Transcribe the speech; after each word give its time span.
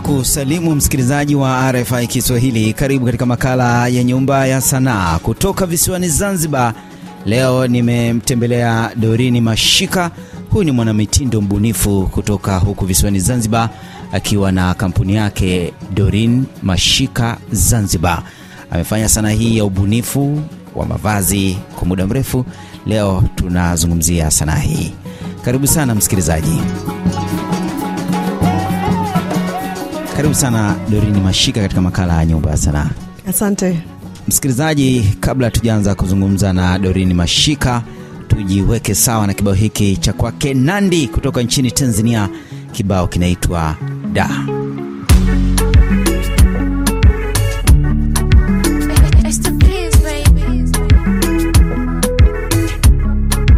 kusalimu 0.00 0.74
msikilizaji 0.74 1.34
wa 1.34 1.72
RFI 1.72 2.06
Kiswahili. 2.06 2.72
Karibu 2.72 3.06
katika 3.06 3.26
makala 3.26 3.88
ya 3.88 4.04
Nyumba 4.04 4.46
ya 4.46 4.60
Sanaa 4.60 5.18
kutoka 5.18 5.66
visiwani 5.66 6.08
Zanzibar. 6.08 6.74
Leo 7.26 7.66
nimemtembelea 7.66 8.90
Dorini 8.96 9.40
Mashika. 9.40 10.10
Huyu 10.50 10.64
ni 10.64 10.72
mwanamitindo 10.72 11.40
mbunifu 11.40 12.06
kutoka 12.12 12.58
huku 12.58 12.86
visiwani 12.86 13.20
Zanzibar, 13.20 13.70
akiwa 14.12 14.52
na 14.52 14.74
kampuni 14.74 15.14
yake 15.14 15.72
Dorin 15.94 16.44
Mashika 16.62 17.36
Zanzibar. 17.52 18.22
Amefanya 18.70 19.08
sanaa 19.08 19.28
hii 19.30 19.56
ya 19.56 19.64
ubunifu 19.64 20.40
wa 20.74 20.86
mavazi 20.86 21.56
kwa 21.78 21.88
muda 21.88 22.06
mrefu. 22.06 22.44
Leo 22.86 23.24
tunazungumzia 23.34 24.30
sanaa 24.30 24.56
hii. 24.58 24.92
Karibu 25.44 25.66
sana 25.66 25.94
msikilizaji. 25.94 26.60
Karibu 30.16 30.34
sana 30.34 30.76
Dorini 30.90 31.20
Mashika 31.20 31.60
katika 31.60 31.80
makala 31.80 32.14
ya 32.16 32.24
Nyumba 32.26 32.50
ya 32.50 32.56
Sanaa. 32.56 32.90
Asante 33.28 33.78
Msikilizaji, 34.28 35.16
kabla 35.20 35.50
tujaanza 35.50 35.94
kuzungumza 35.94 36.52
na 36.52 36.78
Dorini 36.78 37.14
Mashika, 37.14 37.82
tujiweke 38.28 38.94
sawa 38.94 39.26
na 39.26 39.34
kibao 39.34 39.54
hiki 39.54 39.96
cha 39.96 40.12
kwake 40.12 40.54
Nandi 40.54 41.08
kutoka 41.08 41.42
nchini 41.42 41.70
Tanzania. 41.70 42.28
Kibao 42.72 43.06
kinaitwa 43.06 43.76
Da. 44.12 44.30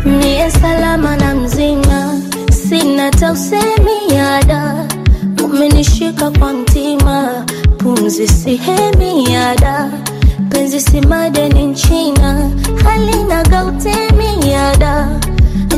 Niye 0.05 0.51
salama 0.51 1.17
na 1.17 1.35
mzima, 1.35 2.21
sina 2.69 3.11
tausemi 3.11 4.15
yada, 4.15 4.76
umenishika 5.67 6.31
kwa 6.31 6.53
mtima, 6.53 7.45
pumzi 7.79 8.29
sihemi 8.29 9.33
yada, 9.33 9.91
penzi 10.49 10.81
si 10.81 11.01
madeni 11.01 11.67
nchina, 11.67 12.51
halina 12.85 13.43
gautemi 13.43 14.51
yada, 14.51 15.09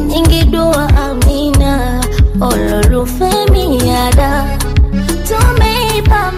nyingi 0.08 0.44
dua 0.44 0.88
amina, 0.96 2.04
ololufemi 2.40 3.88
yada, 3.88 4.58
tumeipamba 5.28 6.37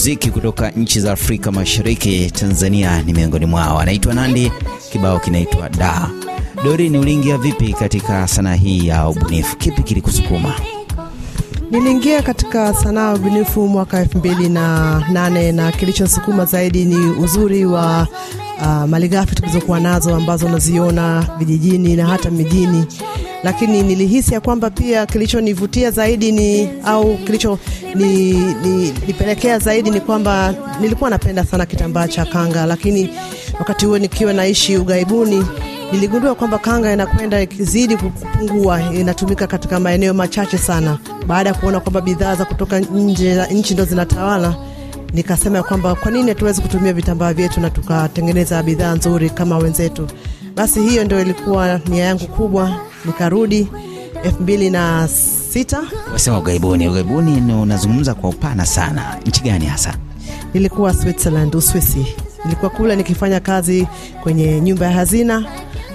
muziki 0.00 0.30
kutoka 0.30 0.70
nchi 0.70 1.00
za 1.00 1.12
Afrika 1.12 1.52
Mashariki, 1.52 2.30
Tanzania 2.30 3.02
ni 3.02 3.12
miongoni 3.12 3.46
mwao. 3.46 3.78
Anaitwa 3.80 4.14
Nandi, 4.14 4.52
kibao 4.92 5.18
kinaitwa 5.18 5.68
Da. 5.68 6.10
dorin 6.64 6.96
uliingia 6.96 7.38
vipi 7.38 7.72
katika 7.72 8.28
sanaa 8.28 8.54
hii 8.54 8.86
ya 8.86 9.08
ubunifu? 9.08 9.56
Kipi 9.56 9.82
kilikusukuma? 9.82 10.54
Niliingia 11.70 12.22
katika 12.22 12.74
sanaa 12.74 13.08
ya 13.08 13.14
ubunifu 13.14 13.68
mwaka 13.68 14.00
elfu 14.00 14.18
mbili 14.18 14.48
na 14.48 14.98
nane 15.12 15.52
na 15.52 15.72
kilichosukuma 15.72 16.44
zaidi 16.44 16.84
ni 16.84 16.96
uzuri 16.96 17.66
wa 17.66 18.06
uh, 18.60 18.84
malighafi 18.88 19.34
tulizokuwa 19.34 19.80
nazo 19.80 20.14
ambazo 20.14 20.46
unaziona 20.46 21.26
vijijini 21.38 21.96
na 21.96 22.06
hata 22.06 22.30
mijini, 22.30 22.84
lakini 23.44 23.82
nilihisi 23.82 24.34
ya 24.34 24.40
kwamba 24.40 24.70
pia 24.70 25.06
kilichonivutia 25.06 25.90
zaidi 25.90 26.32
ni 26.32 26.68
au 26.84 27.16
kilicho 27.16 27.58
ni, 27.94 28.32
ni, 28.32 28.92
nipelekea 29.06 29.58
zaidi 29.58 29.90
ni 29.90 30.00
kwamba 30.00 30.54
nilikuwa 30.80 31.10
napenda 31.10 31.44
sana 31.44 31.66
kitambaa 31.66 32.08
cha 32.08 32.24
kanga, 32.24 32.66
lakini 32.66 33.10
wakati 33.58 33.86
huo 33.86 33.98
nikiwa 33.98 34.32
naishi 34.32 34.76
ughaibuni 34.76 35.46
niligundua 35.92 36.34
kwamba 36.34 36.58
kanga 36.58 36.92
inakwenda 36.92 37.42
ikizidi 37.42 37.96
kupungua, 37.96 38.82
inatumika 38.94 39.46
katika 39.46 39.80
maeneo 39.80 40.14
machache 40.14 40.58
sana. 40.58 40.98
Baada 41.26 41.48
ya 41.50 41.54
kuona 41.54 41.80
kwamba 41.80 42.00
bidhaa 42.00 42.34
za 42.34 42.44
kutoka 42.44 42.80
nje 42.80 43.28
ya 43.28 43.46
nchi 43.46 43.74
ndo 43.74 43.84
zinatawala, 43.84 44.54
nikasema 45.12 45.56
ya 45.56 45.62
kwamba 45.62 45.94
kwa 45.94 46.10
nini 46.10 46.28
hatuwezi 46.28 46.62
kutumia 46.62 46.92
vitambaa 46.92 47.32
vyetu 47.32 47.60
na 47.60 47.70
tukatengeneza 47.70 48.62
bidhaa 48.62 48.94
nzuri 48.94 49.30
kama 49.30 49.58
wenzetu. 49.58 50.06
Basi 50.56 50.80
hiyo 50.82 51.04
ndio 51.04 51.20
ilikuwa 51.20 51.80
nia 51.88 52.04
yangu 52.04 52.26
kubwa. 52.26 52.89
Nikarudi 53.04 53.68
elfu 54.24 54.42
mbili 54.42 54.70
na 54.70 55.08
sita 55.52 55.80
Wasema 56.12 56.38
ugaibuni, 56.38 56.88
ugaibuni 56.88 57.40
ni 57.40 57.52
unazungumza 57.54 58.14
kwa 58.14 58.30
upana 58.30 58.66
sana. 58.66 59.16
Nchi 59.26 59.42
gani 59.42 59.66
hasa? 59.66 59.94
nilikuwa 60.54 60.94
Switzerland, 60.94 61.54
Uswisi. 61.54 62.06
Nilikuwa 62.44 62.70
kule 62.70 62.96
nikifanya 62.96 63.40
kazi 63.40 63.86
kwenye 64.22 64.60
nyumba 64.60 64.86
ya 64.86 64.92
hazina 64.92 65.44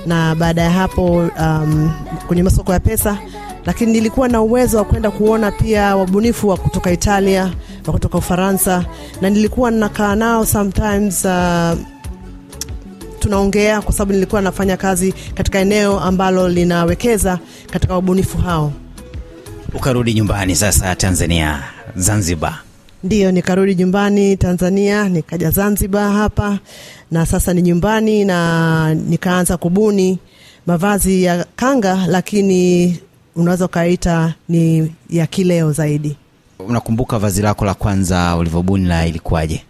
na 0.06 0.36
baada 0.36 0.62
ya 0.62 0.70
hapo 0.72 1.12
um, 1.40 1.92
kwenye 2.28 2.44
masoko 2.44 2.74
ya 2.74 2.80
pesa, 2.80 3.18
lakini 3.66 3.92
nilikuwa 3.92 4.28
na 4.28 4.42
uwezo 4.42 4.78
wa 4.78 4.84
kwenda 4.84 5.12
kuona 5.12 5.52
pia 5.52 5.96
wabunifu 5.96 6.48
wa 6.50 6.58
kutoka 6.58 6.92
Italia, 6.92 7.52
wa 7.88 7.94
kutoka 7.94 8.18
Ufaransa, 8.18 8.86
na 9.22 9.30
nilikuwa 9.30 9.72
nakaa 9.72 10.16
nao 10.16 10.46
sometimes 10.46 11.26
uh, 11.26 11.74
tunaongea 13.26 13.82
kwa 13.82 13.94
sababu 13.94 14.14
nilikuwa 14.14 14.42
nafanya 14.42 14.78
kazi 14.78 15.14
katika 15.34 15.60
eneo 15.60 16.00
ambalo 16.00 16.50
linawekeza 16.50 17.40
katika 17.72 17.94
wabunifu 17.94 18.38
hao. 18.38 18.74
Ukarudi 19.74 20.14
nyumbani 20.14 20.56
sasa 20.56 20.96
Tanzania, 20.96 21.64
Zanzibar. 21.96 22.60
Ndiyo, 23.04 23.32
nikarudi 23.32 23.76
nyumbani 23.76 24.38
Tanzania, 24.38 25.10
nikaja 25.10 25.50
Zanzibar 25.52 26.12
hapa, 26.14 26.60
na 27.12 27.26
sasa 27.26 27.54
ni 27.54 27.62
nyumbani, 27.62 28.26
na 28.26 28.94
nikaanza 28.94 29.58
kubuni 29.58 30.20
mavazi 30.68 31.24
ya 31.24 31.46
kanga, 31.56 32.06
lakini 32.08 33.00
unaweza 33.36 33.66
ukaita 33.66 34.34
ni 34.50 34.92
ya 35.10 35.28
kileo 35.28 35.72
zaidi. 35.72 36.18
Unakumbuka 36.60 37.20
vazi 37.20 37.42
lako 37.42 37.66
la 37.66 37.74
kwanza 37.74 38.36
ulivyobuni 38.36 38.86
la 38.88 39.08
ilikuwaje? 39.08 39.64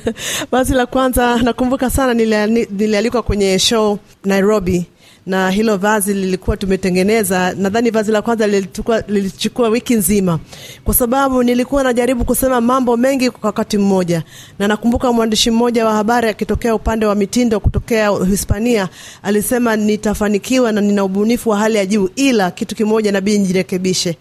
Vazi 0.52 0.74
la 0.74 0.86
kwanza 0.86 1.36
nakumbuka 1.42 1.90
sana, 1.90 2.14
nilialikwa 2.14 3.22
kwenye 3.22 3.58
show 3.58 3.98
Nairobi, 4.24 4.86
na 5.26 5.50
hilo 5.50 5.76
vazi 5.76 6.14
lilikuwa 6.14 6.56
tumetengeneza. 6.56 7.54
Nadhani 7.58 7.90
vazi 7.90 8.12
la 8.12 8.22
kwanza 8.22 8.46
lilichukua, 8.46 9.02
lilichukua 9.08 9.68
wiki 9.68 9.94
nzima, 9.94 10.38
kwa 10.84 10.94
sababu 10.94 11.42
nilikuwa 11.42 11.82
najaribu 11.82 12.24
kusema 12.24 12.60
mambo 12.60 12.96
mengi 12.96 13.30
kwa 13.30 13.46
wakati 13.46 13.78
mmoja, 13.78 14.22
na 14.58 14.68
nakumbuka 14.68 15.12
mwandishi 15.12 15.50
mmoja 15.50 15.86
wa 15.86 15.92
habari 15.94 16.28
akitokea 16.28 16.74
upande 16.74 17.06
wa 17.06 17.14
mitindo 17.14 17.60
kutokea 17.60 18.10
Hispania 18.30 18.88
alisema 19.22 19.76
nitafanikiwa 19.76 20.72
na 20.72 20.80
nina 20.80 21.04
ubunifu 21.04 21.50
wa 21.50 21.58
hali 21.58 21.78
ya 21.78 21.86
juu, 21.86 22.08
ila 22.16 22.50
kitu 22.50 22.74
kimoja 22.76 23.12
nabidi 23.12 23.38
nijirekebishe, 23.38 24.16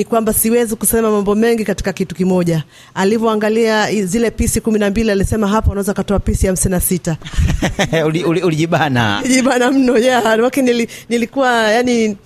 ni 0.00 0.04
kwamba 0.04 0.32
siwezi 0.32 0.76
kusema 0.76 1.10
mambo 1.10 1.34
mengi 1.34 1.64
katika 1.64 1.92
kitu 1.92 2.14
kimoja. 2.14 2.64
Alivyoangalia 2.94 4.04
zile 4.06 4.30
pisi 4.30 4.60
kumi 4.60 4.78
na 4.78 4.90
mbili 4.90 5.10
alisema 5.10 5.48
hapa 5.48 5.70
unaweza 5.70 5.94
katoa 5.94 6.18
pisi 6.18 6.46
hamsini 6.46 6.70
na 6.72 6.80
sita 6.80 7.16
Uli- 8.06 8.24
uli- 8.24 8.42
Ulijibana. 8.42 9.22
jibana 9.28 9.70
mno. 9.70 9.98
Lakini 10.36 10.66
nili, 10.72 10.88
nilikuwa 11.08 11.52
yani 11.70 12.16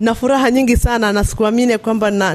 na 0.00 0.14
furaha 0.14 0.50
nyingi 0.50 0.76
sana 0.76 1.12
na 1.12 1.24
sikuamini 1.24 1.78
kwamba 1.78 2.10
na- 2.10 2.34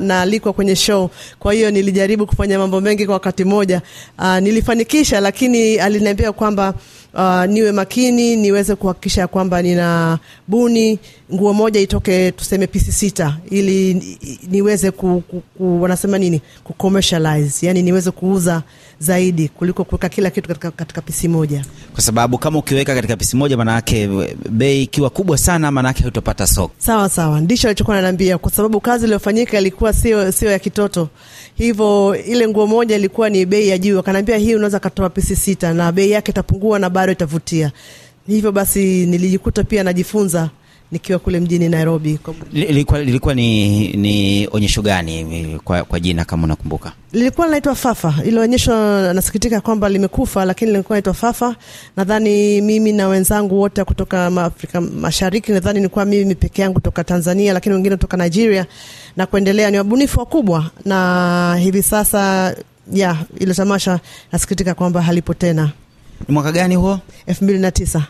kwenye 0.54 0.76
show. 0.76 1.10
Kwa 1.40 1.54
hiyo 1.54 1.72
nilijaribu 1.72 2.28
kufanya 2.28 2.60
mambo 2.60 2.82
mengi 2.82 3.06
kwa 3.06 3.14
wakati 3.14 3.44
mmoja. 3.44 3.82
Uh, 4.20 4.38
nilifanikisha, 4.38 5.20
lakini 5.20 5.78
aliniambia 5.78 6.32
kwamba 6.32 6.74
uh, 7.18 7.46
niwe 7.46 7.72
makini 7.72 8.36
niweze 8.36 8.76
kuhakikisha 8.76 9.28
kwamba 9.28 9.62
nina 9.62 10.20
buni 10.48 11.00
nguo 11.34 11.54
moja 11.54 11.80
itoke 11.80 12.32
tuseme 12.32 12.68
pisi 12.68 12.92
sita 12.92 13.38
ili 13.50 13.94
niweze 14.50 14.92
ku, 14.92 15.24
ku, 15.28 15.42
ku, 15.58 15.82
wanasema 15.82 16.18
nini? 16.18 16.42
Ku 16.64 16.74
commercialize, 16.74 17.68
yani 17.68 17.82
niweze 17.84 18.12
kuuza 18.12 18.64
zaidi 19.00 19.48
kuliko 19.48 19.84
kuweka 19.84 20.10
kila 20.10 20.30
kitu 20.30 20.48
katika, 20.48 20.72
katika 20.72 21.02
pisi 21.02 21.28
moja. 21.28 21.66
kwa 21.94 22.02
sababu 22.02 22.38
kama 22.38 22.60
ukiweka 22.60 22.96
katika 22.96 23.16
pisi 23.18 23.36
moja 23.38 23.58
maanayake 23.58 24.10
bei 24.50 24.84
ikiwa 24.84 25.10
kubwa 25.10 25.38
sana 25.38 25.72
maanayake 25.72 26.04
hutopata 26.04 26.48
soko 26.48 26.74
Sawa 26.78 27.10
sawa, 27.10 27.42
ndicho 27.42 27.68
alichokuwa 27.68 27.98
ananiambia, 27.98 28.38
kwa 28.38 28.52
sababu 28.52 28.82
kazi 28.82 29.04
iliyofanyika 29.06 29.60
ilikuwa 29.60 29.94
sio 29.94 30.32
sio 30.32 30.52
ya 30.52 30.60
kitoto, 30.60 31.10
hivyo 31.56 32.16
ile 32.28 32.48
nguo 32.48 32.68
moja 32.68 32.96
ilikuwa 32.96 33.30
ni 33.30 33.46
bei 33.46 33.68
ya 33.68 33.78
juu. 33.78 34.00
Akaniambia 34.00 34.38
hii 34.38 34.56
unaweza 34.56 34.80
katoa 34.80 35.10
pisi 35.10 35.36
sita 35.36 35.74
na 35.74 35.92
bei 35.92 36.12
yake 36.12 36.32
itapungua 36.32 36.80
na 36.80 36.90
bado 36.90 37.12
itavutia. 37.12 37.72
Hivyo 38.28 38.52
basi 38.52 39.06
nilijikuta 39.06 39.64
pia 39.64 39.84
najifunza 39.84 40.50
nikiwa 40.92 41.20
kule 41.20 41.40
mjini 41.40 41.70
Nairobi. 41.70 42.20
Lilikuwa, 42.54 43.00
lilikuwa 43.04 43.34
ni, 43.34 43.88
ni 43.94 44.48
onyesho 44.52 44.82
gani 44.82 45.60
kwa, 45.64 45.84
kwa 45.84 46.00
jina 46.00 46.26
kama 46.26 46.44
unakumbuka 46.44 46.92
lilikuwa 47.14 47.48
linaitwa 47.48 47.76
Fafa. 47.76 48.14
Ile 48.26 48.40
onyesho 48.40 48.74
nasikitika 49.14 49.62
kwamba 49.62 49.90
limekufa, 49.90 50.46
lakini 50.46 50.72
lilikuwa 50.72 50.96
linaitwa 50.96 51.14
Fafa. 51.14 51.56
Nadhani 51.98 52.62
mimi 52.62 52.92
na 52.92 53.08
wenzangu 53.08 53.60
wote 53.60 53.84
kutoka 53.84 54.26
Afrika 54.26 54.82
Mashariki, 54.82 55.52
nadhani 55.52 55.80
nilikuwa 55.80 56.06
mimi 56.06 56.36
peke 56.36 56.62
yangu 56.62 56.74
kutoka 56.74 57.04
Tanzania, 57.04 57.54
lakini 57.54 57.76
wengine 57.76 57.96
kutoka 57.96 58.18
Nigeria 58.18 58.66
na 59.18 59.26
kuendelea, 59.26 59.72
ni 59.72 59.78
wabunifu 59.78 60.20
wakubwa, 60.20 60.72
na 60.86 61.58
hivi 61.62 61.84
sasa 61.84 62.56
ya 62.94 63.18
ile 63.40 63.54
tamasha 63.54 64.00
nasikitika 64.32 64.74
kwamba 64.74 65.02
halipo 65.02 65.34
tena. 65.34 65.72
ni 66.28 66.34
mwaka 66.34 66.52
gani 66.52 66.76
huo 66.76 67.00
elfu 67.26 67.44
mbili 67.44 67.60
na 67.60 67.72
tisa. 67.72 68.04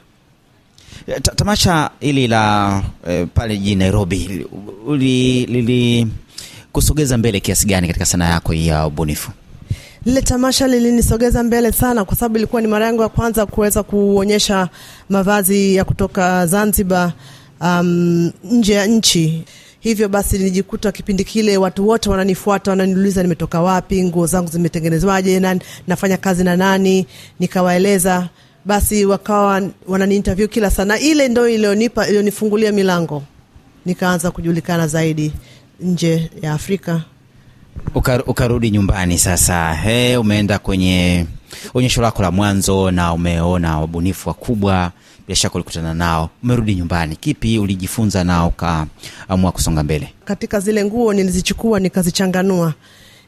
Ta- 1.21 1.31
tamasha 1.35 1.89
hili 1.99 2.27
la 2.27 2.83
eh, 3.07 3.27
pale 3.33 3.57
jijini 3.57 3.75
nairobi 3.75 4.47
lilikusogeza 5.47 7.15
lili 7.15 7.19
mbele 7.19 7.39
kiasi 7.39 7.67
gani 7.67 7.87
katika 7.87 8.05
sanaa 8.05 8.29
yako 8.29 8.53
ya 8.53 8.87
ubunifu 8.87 9.31
Lile 10.05 10.21
tamasha 10.21 10.67
lilinisogeza 10.67 11.43
mbele 11.43 11.71
sana, 11.71 12.05
kwa 12.05 12.15
sababu 12.17 12.37
ilikuwa 12.37 12.61
ni 12.61 12.67
mara 12.67 12.85
yangu 12.85 13.01
ya 13.01 13.09
kwanza 13.09 13.45
kuweza 13.45 13.83
kuonyesha 13.83 14.69
mavazi 15.09 15.75
ya 15.75 15.85
kutoka 15.85 16.47
Zanzibar 16.47 17.13
um, 17.61 18.31
nje 18.43 18.73
ya 18.73 18.85
nchi. 18.85 19.43
Hivyo 19.79 20.09
basi 20.09 20.37
nilijikuta 20.37 20.91
kipindi 20.91 21.23
kile 21.23 21.57
watu 21.57 21.87
wote 21.87 22.09
wananifuata, 22.09 22.71
wananiuliza 22.71 23.23
nimetoka 23.23 23.61
wapi, 23.61 24.03
nguo 24.03 24.25
zangu 24.27 24.49
zimetengenezwaje, 24.51 25.39
na 25.39 25.59
nafanya 25.87 26.17
kazi 26.17 26.43
na 26.43 26.57
nani, 26.57 27.07
nikawaeleza. 27.39 28.29
Basi 28.67 29.05
wakawa 29.05 29.61
wananiinterview 29.87 30.47
kila 30.47 30.71
sana. 30.71 30.99
Ile 30.99 31.27
ndo 31.27 31.47
ilionipa 31.49 32.07
ilionifungulia 32.07 32.71
milango, 32.71 33.23
nikaanza 33.85 34.31
kujulikana 34.31 34.87
zaidi 34.87 35.33
nje 35.79 36.31
ya 36.41 36.53
Afrika. 36.53 37.01
Uka, 37.95 38.23
ukarudi 38.25 38.71
nyumbani 38.71 39.17
sasa. 39.17 39.73
He, 39.73 40.17
umeenda 40.17 40.59
kwenye 40.59 41.25
onyesho 41.73 42.01
lako 42.01 42.21
la 42.21 42.31
mwanzo 42.31 42.91
na 42.91 43.13
umeona 43.13 43.79
wabunifu 43.79 44.29
wakubwa 44.29 44.91
bila 45.27 45.35
shaka 45.35 45.55
ulikutana 45.55 45.93
nao. 45.93 46.29
Umerudi 46.43 46.75
nyumbani. 46.75 47.15
Kipi 47.15 47.59
ulijifunza 47.59 48.23
na 48.23 48.45
ukaamua 48.45 49.51
kusonga 49.53 49.83
mbele? 49.83 50.13
Katika 50.25 50.59
zile 50.59 50.85
nguo 50.85 51.13
nilizichukua 51.13 51.79
nikazichanganua 51.79 52.73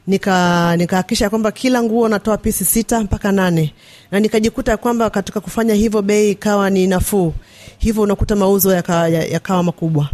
nika 0.06 1.04
kwamba 1.30 1.52
kila 1.52 1.82
nguo 1.82 2.08
natoa 2.08 2.38
pisi 2.38 2.64
sita 2.64 3.00
mpaka 3.00 3.32
nane 3.32 3.74
na 4.10 4.20
nikajikuta 4.20 4.76
kwamba 4.76 5.10
katika 5.10 5.40
kufanya 5.40 5.74
hivyo 5.74 6.02
bei 6.02 6.30
ikawa 6.30 6.70
ni 6.70 6.86
nafuu 6.86 7.32
hivyo 7.78 8.02
unakuta 8.02 8.36
mauzo 8.36 8.74
yakawa 8.74 9.08
ya, 9.08 9.24
yakawa 9.24 9.62
makubwa 9.62 10.10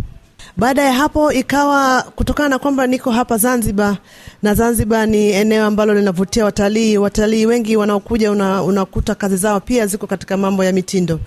baada 0.57 0.83
ya 0.83 0.93
hapo 0.93 1.33
ikawa 1.33 2.03
kutokana 2.03 2.49
na 2.49 2.59
kwamba 2.59 2.87
niko 2.87 3.11
hapa 3.11 3.39
Zanzibar 3.39 3.97
na 4.43 4.55
Zanzibar 4.55 5.09
ni 5.09 5.31
eneo 5.31 5.67
ambalo 5.67 5.95
linavutia 5.95 6.45
watalii. 6.45 6.97
Watalii 6.97 7.47
wengi 7.47 7.77
wanaokuja 7.77 8.31
una, 8.33 8.63
unakuta 8.63 9.15
kazi 9.15 9.37
zao 9.37 9.61
pia 9.61 9.87
ziko 9.87 10.07
katika 10.07 10.37
mambo 10.37 10.65
ya 10.65 10.73
mitindo. 10.73 11.21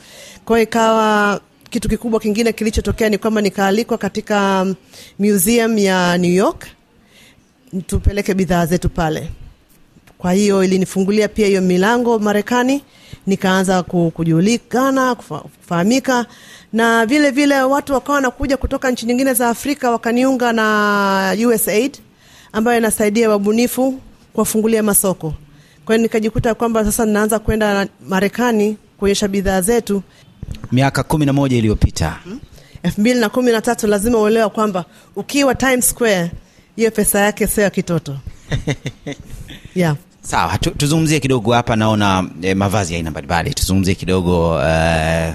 Kwa 0.46 0.62
ikawa 0.62 1.40
kitu 1.70 1.90
kikubwa 1.90 2.20
kingine 2.20 2.54
kilichotokea 2.54 3.10
ni 3.10 3.18
kwamba 3.18 3.42
nikaalikwa 3.42 3.98
katika 3.98 4.62
um, 4.62 4.76
museum 5.20 5.78
ya 5.78 6.18
New 6.18 6.34
York 6.34 6.66
tupeleke 7.88 8.34
bidhaa 8.34 8.66
zetu 8.66 8.90
pale. 8.90 9.30
Kwa 10.18 10.34
hiyo 10.34 10.64
ilinifungulia 10.64 11.28
pia 11.28 11.48
hiyo 11.48 11.62
milango 11.62 12.20
Marekani, 12.20 12.84
nikaanza 13.28 13.84
ku- 13.84 14.12
kujulikana, 14.16 15.16
kufahamika, 15.16 16.26
na 16.74 17.06
vile 17.06 17.32
vile 17.32 17.62
watu 17.62 17.94
wakawa 17.94 18.16
wanakuja 18.16 18.58
kutoka 18.58 18.92
nchi 18.92 19.06
nyingine 19.06 19.34
za 19.34 19.50
Afrika 19.50 19.92
wakaniunga 19.92 20.54
na 20.54 21.36
USAID 21.48 21.98
ambayo 22.52 22.78
inasaidia 22.78 23.30
wabunifu 23.30 24.00
kuwafungulia 24.34 24.84
masoko. 24.84 25.34
Kwa 25.86 25.96
hiyo 25.96 26.04
nikajikuta 26.04 26.56
kwamba 26.56 26.86
sasa 26.86 27.06
ninaanza 27.06 27.40
kwenda 27.40 27.88
Marekani 28.08 28.78
kuonyesha 28.98 29.28
bidhaa 29.28 29.62
zetu. 29.62 30.04
miaka 30.72 31.04
kumi 31.04 31.26
na 31.26 31.34
moja 31.34 31.58
iliyopita 31.58 32.20
elfu 32.84 33.02
mbili 33.02 33.20
na 33.20 33.30
kumi 33.30 33.52
na 33.52 33.62
tatu 33.62 33.88
lazima 33.88 34.18
uelewa 34.18 34.50
kwamba 34.50 34.86
ukiwa 35.16 35.56
Times 35.56 35.90
Square 35.90 36.32
hiyo 36.80 36.92
pesa 36.92 37.20
yake 37.20 37.48
sio 37.48 37.64
ya 37.64 37.70
kitoto. 37.70 38.18
Yeah. 39.76 39.96
sawa 40.22 40.58
tu, 40.58 40.70
tuzungumzie 40.72 41.20
kidogo 41.20 41.54
hapa 41.54 41.76
naona 41.76 42.30
eh, 42.42 42.56
mavazi 42.56 42.94
ya 42.94 42.98
aina 42.98 43.12
mbalimbali. 43.12 43.54
Tuzungumzie 43.54 43.96
kidogo 43.96 44.62
eh, 44.64 45.34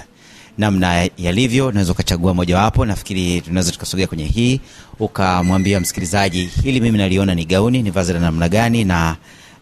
namna 0.57 1.09
yalivyo. 1.17 1.67
Unaweza 1.67 1.91
ukachagua 1.91 2.33
mojawapo. 2.33 2.85
Nafikiri 2.85 3.41
tunaweza 3.41 3.71
tukasogea 3.71 4.07
kwenye 4.07 4.25
hii 4.25 4.61
ukamwambia 4.99 5.79
msikilizaji 5.79 6.49
hili 6.63 6.81
mimi 6.81 6.97
naliona 6.97 7.35
ni 7.35 7.45
gauni 7.45 7.83
ni 7.83 7.91
vazi 7.91 8.13
la 8.13 8.19
namna 8.19 8.49
gani 8.49 8.83
na 8.83 9.15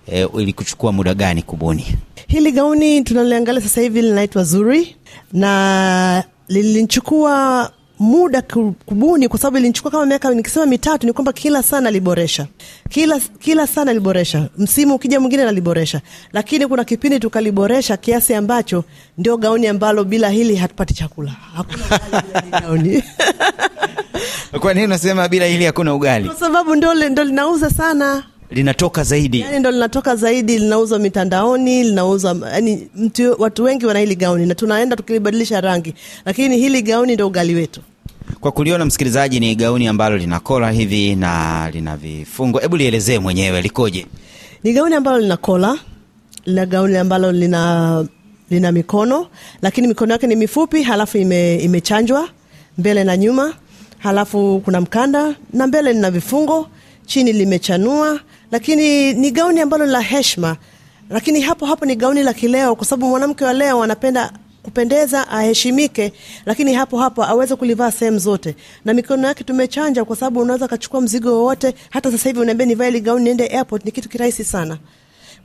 eh, 0.08 0.30
ilikuchukua 0.40 0.92
muda 0.92 1.14
gani 1.14 1.42
kubuni? 1.42 1.86
Hili 2.28 2.52
gauni 2.52 3.02
tunaliangalia 3.04 3.62
sasa 3.62 3.82
hivi 3.82 4.02
linaitwa 4.02 4.44
Zuri 4.44 4.96
na 5.34 6.24
lilinichukua 6.48 7.72
muda 8.04 8.42
kubuni 8.86 9.28
kwa 9.28 9.40
sababu 9.40 9.58
ilinichukua 9.58 9.92
kama 9.92 10.06
miaka 10.06 10.30
nikisema 10.34 10.66
mitatu, 10.66 11.08
ni 11.08 11.14
kwamba 11.14 11.34
kila 11.34 11.64
saa 11.64 11.82
naliboresha, 11.82 12.48
kila 12.90 13.20
kila 13.40 13.68
saa 13.68 13.86
naliboresha, 13.86 14.50
msimu 14.58 14.96
ukija 14.96 15.20
mwingine 15.20 15.44
naliboresha, 15.44 16.02
lakini 16.34 16.68
kuna 16.68 16.84
kipindi 16.84 17.20
tukaliboresha 17.20 17.98
kiasi 17.98 18.34
ambacho 18.34 18.84
ndio 19.18 19.38
gauni 19.38 19.68
ambalo 19.68 20.04
bila 20.04 20.30
hili 20.30 20.56
hatupati 20.56 20.94
chakula. 20.94 21.32
Hakuna 21.56 22.02
gauni. 22.62 23.04
Kwa 24.60 24.74
nini 24.74 24.86
unasema 24.86 25.28
bila 25.28 25.46
hili 25.46 25.66
hakuna 25.66 25.94
ugali? 25.96 26.26
Kwa 26.26 26.36
sababu 26.40 26.76
ndo 26.76 26.94
li- 26.94 27.10
linauza 27.10 27.70
sana. 27.70 28.24
Linatoka 28.52 29.04
zaidi. 29.04 29.40
Yani 29.40 29.60
ndo 29.60 29.72
linatoka 29.72 30.16
zaidi, 30.16 30.58
linauzwa 30.58 31.00
mitandaoni, 31.00 31.84
linauzwa 31.84 32.36
yani, 32.54 32.88
mtu, 32.96 33.36
watu 33.42 33.64
wengi 33.64 33.86
wana 33.86 34.00
hili 34.00 34.16
gauni 34.16 34.46
na 34.46 34.56
tunaenda 34.56 34.96
tukilibadilisha 34.96 35.62
rangi, 35.62 35.94
lakini 36.26 36.58
hili 36.58 36.82
gauni 36.82 37.14
ndo 37.14 37.28
ugali 37.28 37.54
wetu. 37.56 37.82
Kwa 38.40 38.52
kuliona 38.52 38.86
msikilizaji 38.86 39.40
ni 39.40 39.56
gauni 39.56 39.88
ambalo 39.88 40.18
linakola 40.18 40.72
hivi 40.72 41.16
na 41.16 41.70
lina 41.72 41.98
vifungo. 41.98 42.60
Hebu 42.60 42.78
lielezee 42.78 43.20
mwenyewe 43.20 43.62
likoje? 43.62 44.06
Ni 44.64 44.74
gauni 44.74 44.96
ambalo 44.96 45.20
linakola, 45.20 45.78
lina 46.46 46.66
gauni 46.66 46.98
ambalo 46.98 47.32
lina 47.32 48.06
lina 48.50 48.72
mikono, 48.72 49.28
lakini 49.62 49.88
mikono 49.88 50.14
yake 50.14 50.28
ni 50.28 50.36
mifupi, 50.36 50.84
halafu 50.84 51.18
ime, 51.18 51.56
imechanjwa 51.56 52.30
mbele 52.78 53.04
na 53.04 53.18
nyuma, 53.18 53.54
halafu 53.98 54.62
kuna 54.66 54.82
mkanda 54.82 55.36
na 55.54 55.68
mbele 55.68 55.94
lina 55.94 56.12
vifungo, 56.12 56.68
chini 57.06 57.34
limechanua, 57.34 58.20
lakini 58.52 59.14
ni 59.14 59.32
gauni 59.32 59.62
ambalo 59.62 59.86
la 59.86 60.02
heshima, 60.02 60.58
lakini 61.10 61.42
hapo 61.42 61.66
hapo 61.66 61.86
ni 61.86 61.96
gauni 61.96 62.24
la 62.24 62.34
kileo, 62.34 62.76
kwa 62.76 62.86
sababu 62.86 63.10
mwanamke 63.10 63.46
wa 63.46 63.54
leo 63.54 63.84
anapenda 63.84 64.32
kupendeza 64.64 65.28
aheshimike, 65.28 66.14
lakini 66.46 66.74
hapo 66.74 66.98
hapo 66.98 67.24
aweze 67.24 67.56
kulivaa 67.56 67.92
sehemu 67.92 68.20
zote, 68.20 68.56
na 68.86 68.94
mikono 68.94 69.28
yake 69.28 69.44
tumechanja, 69.44 70.06
kwa 70.06 70.16
sababu 70.16 70.40
unaweza 70.40 70.68
kachukua 70.68 71.02
mzigo 71.02 71.30
wowote. 71.32 71.74
Hata 71.90 72.12
sasa 72.12 72.30
hivi 72.30 72.40
unaambia 72.40 72.66
nivae 72.68 72.90
ile 72.90 73.00
gauni 73.00 73.24
niende 73.24 73.48
airport, 73.48 73.86
ni 73.86 73.92
kitu 73.92 74.10
kirahisi 74.10 74.44
sana 74.44 74.78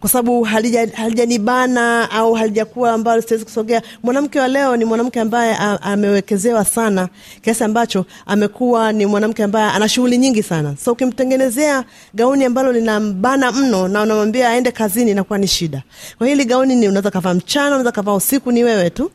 kwa 0.01 0.09
sababu 0.11 0.45
halija- 0.45 0.97
halijanibana 0.97 2.11
au 2.11 2.35
halijakuwa 2.35 2.93
ambalo 2.93 3.23
siwezi 3.23 3.45
kusogea. 3.45 3.83
Mwanamke 4.03 4.41
wa 4.41 4.49
leo 4.49 4.77
ni 4.77 4.85
mwanamke 4.85 5.21
ambaye 5.21 5.57
amewekezewa 5.83 6.65
sana 6.65 7.09
kiasi 7.43 7.65
ambacho 7.65 8.05
amekuwa 8.27 8.93
ni 8.93 9.07
mwanamke 9.07 9.45
ambaye 9.45 9.71
ana 9.71 9.89
shughuli 9.89 10.19
nyingi 10.19 10.43
sana, 10.43 10.75
so 10.85 10.93
ukimtengenezea 10.93 11.85
gauni 12.15 12.45
ambalo 12.45 12.73
linambana 12.73 13.53
mno 13.53 13.89
na 13.89 14.03
unamwambia 14.03 14.49
aende 14.51 14.73
kazini, 14.73 15.11
inakuwa 15.11 15.39
ni 15.39 15.47
shida. 15.47 15.83
Kwa 16.19 16.27
hili 16.27 16.45
gauni 16.45 16.77
ni 16.77 16.89
unaweza 16.89 17.11
kavaa 17.11 17.35
mchana, 17.35 17.67
unaweza 17.67 17.93
kavaa 17.93 18.15
usiku, 18.15 18.53
ni 18.53 18.65
wewe 18.65 18.91
tu. 18.91 19.11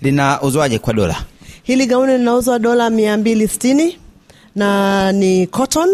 linauzwaje 0.00 0.78
kwa 0.78 0.92
dola 0.92 1.16
Hili 1.62 1.86
gauni 1.86 2.18
linauzwa 2.18 2.58
dola 2.58 2.90
mia 2.90 3.16
mbili 3.16 3.48
sitini 3.48 3.98
na 4.56 5.12
ni 5.12 5.46
cotton 5.46 5.88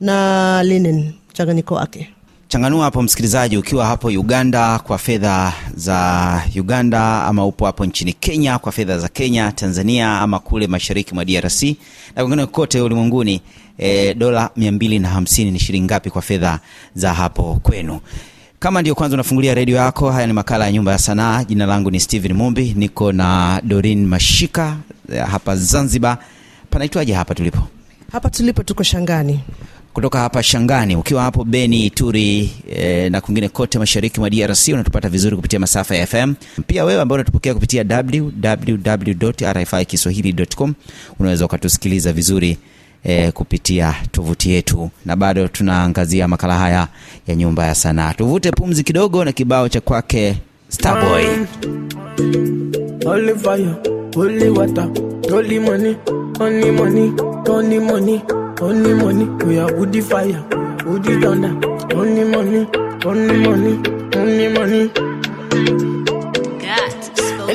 na 0.00 0.62
linen 0.62 1.12
mchanganyiko 1.30 1.74
wake. 1.74 2.10
Changanua 2.52 2.84
hapo 2.84 3.02
msikilizaji 3.02 3.56
ukiwa 3.56 3.86
hapo 3.86 4.08
uganda 4.08 4.78
kwa 4.78 4.98
fedha 4.98 5.52
za 5.74 6.42
uganda 6.56 7.24
ama 7.24 7.46
upo 7.46 7.66
hapo 7.66 7.86
nchini 7.86 8.12
kenya 8.12 8.58
kwa 8.58 8.72
fedha 8.72 8.98
za 8.98 9.08
kenya 9.08 9.52
tanzania 9.52 10.20
ama 10.20 10.38
kule 10.38 10.66
mashariki 10.66 11.14
mwa 11.14 11.24
drc 11.24 11.62
na 11.62 11.74
kwengine 12.22 12.46
kote 12.46 12.80
ulimwenguni 12.80 13.40
e, 13.78 14.14
dola 14.14 14.50
250 14.58 15.52
ni 15.52 15.58
shilingi 15.58 15.84
ngapi 15.84 16.10
kwa 16.10 16.22
fedha 16.22 16.58
za 16.94 17.14
hapo 17.14 17.60
kwenu 17.62 18.00
Kama 18.58 18.80
ndio 18.80 18.94
kwanza 18.94 19.14
unafungulia 19.16 19.54
redio 19.54 19.76
yako, 19.76 20.10
haya 20.10 20.26
ni 20.26 20.32
makala 20.32 20.64
ya 20.66 20.72
Nyumba 20.72 20.92
ya 20.92 20.98
Sanaa. 20.98 21.44
Jina 21.44 21.66
langu 21.66 21.90
ni 21.90 22.00
Steven 22.00 22.32
Mumbi, 22.32 22.74
niko 22.76 23.12
na 23.12 23.60
Dorin 23.64 24.06
Mashika 24.06 24.76
eh, 25.12 25.24
hapa 25.26 25.56
Zanzibar. 25.56 26.18
Panaitwaje 26.70 27.12
hapa 27.14 27.34
tulipo? 27.34 27.58
Hapa 28.12 28.30
tulipo 28.30 28.62
tuko 28.62 28.82
Shangani. 28.82 29.40
Kutoka 29.92 30.18
hapa 30.18 30.42
Shangani, 30.42 30.96
ukiwa 30.96 31.22
hapo 31.22 31.44
Beni, 31.44 31.86
Ituri 31.86 32.50
e, 32.76 33.10
na 33.10 33.20
kwingine 33.20 33.48
kote 33.48 33.78
mashariki 33.78 34.20
mwa 34.20 34.30
DRC 34.30 34.68
unatupata 34.68 35.08
vizuri 35.08 35.36
kupitia 35.36 35.58
masafa 35.58 35.96
ya 35.96 36.06
FM. 36.06 36.34
Pia 36.66 36.84
wewe 36.84 37.00
ambao 37.02 37.14
unatupokea 37.14 37.54
kupitia 37.54 37.84
www.rfikiswahili.com 38.14 40.74
unaweza 41.18 41.44
ukatusikiliza 41.44 42.12
vizuri 42.12 42.58
e, 43.04 43.32
kupitia 43.32 43.94
tovuti 44.12 44.50
yetu, 44.50 44.90
na 45.06 45.16
bado 45.16 45.48
tunaangazia 45.48 46.28
makala 46.28 46.58
haya 46.58 46.88
ya 47.26 47.34
Nyumba 47.36 47.66
ya 47.66 47.74
Sanaa. 47.74 48.14
Tuvute 48.14 48.50
pumzi 48.50 48.84
kidogo 48.84 49.24
na 49.24 49.32
kibao 49.32 49.68
cha 49.68 49.80
kwake 49.80 50.36
Starboy. 50.68 51.24
Holy 53.04 53.34
fire, 53.34 53.68
holy 54.14 54.48
water, 54.48 54.88
holy 55.30 55.58
money, 55.60 55.96
holy 56.38 56.70
money, 56.70 57.12
holy 57.46 57.78
money, 57.80 58.20
only 58.62 58.94
money. 58.94 59.26
We 59.46 59.58
are 59.58 59.72
woody 59.74 60.00
fire, 60.00 60.42
woody 60.84 61.20
thunder, 61.20 61.52
only 61.96 62.24
money, 62.24 62.66
only 63.04 63.36
money, 63.46 63.74
only 64.16 64.48
money. 64.48 64.90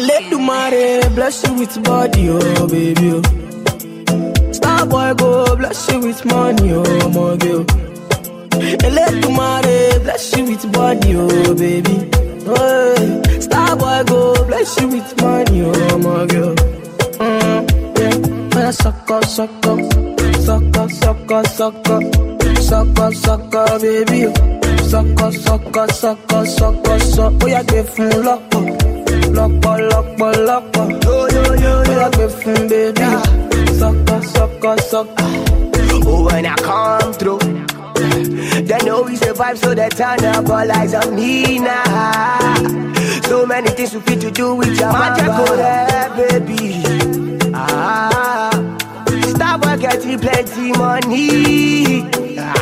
Let 0.08 0.30
the 0.30 0.38
mare 0.40 1.10
bless 1.16 1.44
you 1.48 1.54
with 1.56 1.84
body, 1.84 2.30
oh 2.30 2.68
baby. 2.68 3.12
Oh. 3.14 3.22
Star 4.52 4.86
boy 4.86 5.14
go 5.16 5.56
bless 5.56 5.90
you 5.92 6.00
with 6.00 6.24
money, 6.26 6.72
oh 6.74 7.10
my 7.10 7.38
girl. 7.38 7.66
Let 8.98 9.22
the 9.22 9.30
mare 9.36 10.00
bless 10.02 10.36
you 10.38 10.46
with 10.46 10.72
body, 10.72 11.16
oh 11.16 11.56
baby. 11.56 11.96
Hey, 12.48 13.40
star 13.42 13.76
boy 13.76 14.04
go 14.06 14.46
bless 14.46 14.80
you 14.80 14.88
with 14.90 15.22
money, 15.22 15.62
oh 15.66 15.98
my 15.98 16.26
girl. 16.28 16.56
Mm, 17.20 17.62
yeah, 18.00 18.60
yeah, 18.60 18.72
sucker, 18.72 19.22
sucker, 19.26 19.78
sucker, 20.48 20.88
sucker, 20.90 21.44
sucker, 21.44 22.00
sucker, 22.62 23.12
sucker, 23.12 23.80
baby. 23.82 24.22
Sucker, 24.88 25.32
sucker, 25.34 25.88
sucker, 25.92 26.46
sucker, 26.46 27.00
sucker. 27.00 27.38
Oh 27.44 27.48
yeah, 27.48 27.64
give 27.64 27.90
fun 27.90 28.24
locker, 28.24 28.64
locker, 29.36 29.78
locker, 29.92 30.34
locker. 30.48 30.88
Yo 31.04 31.28
yo 31.36 31.44
yo, 31.64 31.74
oh 31.76 31.92
yeah, 31.92 32.10
give 32.16 32.36
fun 32.42 32.68
baby. 32.70 33.08
Sucker, 33.80 34.22
sucker, 34.36 34.78
sucker. 34.92 35.30
Oh, 36.10 36.30
when 36.32 36.46
I 36.46 36.56
come 36.56 37.12
through, 37.12 37.40
they 38.64 38.80
know 38.86 39.02
we 39.02 39.18
survive, 39.18 39.58
so 39.60 39.76
they 39.76 39.90
turn 39.90 40.24
up 40.24 40.48
all 40.48 40.72
eyes 40.72 40.94
on 40.94 41.14
me 41.14 41.60
now. 41.60 42.56
So 43.24 43.46
many 43.46 43.70
things 43.72 43.94
we 43.94 44.00
fit 44.00 44.22
to 44.22 44.32
do 44.32 44.56
with 44.56 44.80
your 44.80 44.94
mama, 44.94 46.14
baby. 46.16 46.84
Ah, 47.54 48.57
getting 49.80 50.20
plenty 50.20 50.72
money. 50.78 52.04
Ah. 52.40 52.54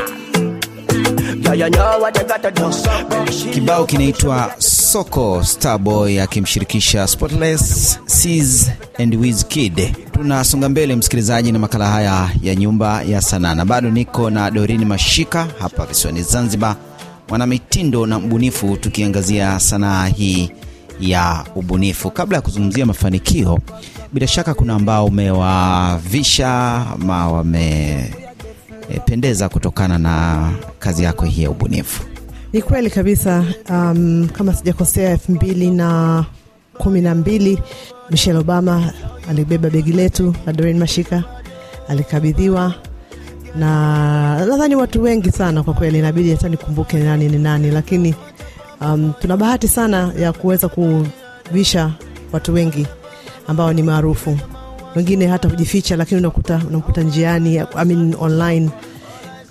Yeah, 1.38 1.54
you 1.54 1.70
know. 1.70 2.12
Kibao 3.54 3.86
kinaitwa 3.86 4.56
Soko, 4.58 5.44
Starboy 5.44 6.22
akimshirikisha 6.22 7.08
Spotless, 7.08 8.00
Seas 8.06 8.72
and 9.00 9.14
Wizkid. 9.16 9.96
Tunasonga 10.12 10.70
mbele 10.70 10.96
msikilizaji, 10.96 11.52
na 11.52 11.60
makala 11.60 11.88
haya 11.88 12.30
ya 12.42 12.56
Nyumba 12.56 13.02
ya 13.04 13.22
Sanaa, 13.22 13.56
na 13.56 13.66
bado 13.66 13.90
niko 13.90 14.30
na 14.30 14.52
Dorini 14.52 14.86
Mashika 14.86 15.48
hapa 15.60 15.86
visiwani 15.86 16.22
Zanzibar, 16.24 16.76
mwanamitindo 17.30 18.06
na 18.06 18.20
mbunifu, 18.20 18.78
tukiangazia 18.78 19.60
sanaa 19.60 20.06
hii 20.08 20.52
ya 21.00 21.44
ubunifu. 21.56 22.12
Kabla 22.12 22.36
ya 22.38 22.42
kuzungumzia 22.42 22.86
mafanikio, 22.86 23.60
bila 24.16 24.28
shaka 24.28 24.54
kuna 24.54 24.74
ambao 24.76 25.06
umewavisha 25.06 26.76
ama 26.94 27.32
wamependeza 27.32 29.50
kutokana 29.50 29.98
na 29.98 30.50
kazi 30.80 31.04
yako 31.04 31.26
hii 31.26 31.44
ya 31.44 31.50
ubunifu. 31.52 32.04
Ni 32.54 32.62
kweli 32.62 32.90
kabisa. 32.90 33.44
Um, 33.70 34.30
kama 34.34 34.54
sijakosea, 34.54 35.12
elfu 35.12 35.32
mbili 35.32 35.72
na 35.72 36.26
kumi 36.78 37.02
na 37.02 37.16
mbili 37.16 37.60
Michelle 38.10 38.40
Obama 38.40 38.94
alibeba 39.30 39.70
begi 39.70 39.92
letu 39.94 40.36
la 40.46 40.54
Doreen 40.54 40.78
Mashika, 40.80 41.24
alikabidhiwa 41.88 42.74
na 43.56 44.46
nadhani 44.46 44.76
watu 44.76 45.04
wengi 45.04 45.32
sana 45.32 45.64
kwa 45.64 45.74
kweli, 45.74 46.00
inabidi 46.00 46.32
hata 46.32 46.50
nikumbuke 46.50 46.98
nani 46.98 47.30
ni 47.30 47.38
nani, 47.38 47.72
lakini 47.72 48.16
um, 48.82 49.14
tuna 49.22 49.38
bahati 49.38 49.68
sana 49.68 50.14
ya 50.20 50.34
kuweza 50.34 50.70
kuvisha 50.70 51.92
watu 52.32 52.54
wengi 52.54 52.88
ambao 53.48 53.74
ni 53.74 53.84
maarufu, 53.84 54.38
wengine 54.96 55.28
hata 55.28 55.50
kujificha, 55.50 55.96
lakini 55.96 56.20
unakuta 56.20 56.62
unakuta 56.70 57.02
njiani, 57.02 57.58
I 57.60 57.86
mean 57.86 58.16
online 58.20 58.70